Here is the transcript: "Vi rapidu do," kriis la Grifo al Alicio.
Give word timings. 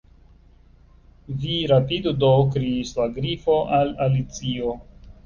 "Vi 1.43 1.57
rapidu 1.71 2.13
do," 2.23 2.31
kriis 2.55 2.95
la 3.01 3.07
Grifo 3.19 3.59
al 3.81 3.93
Alicio. 4.07 4.73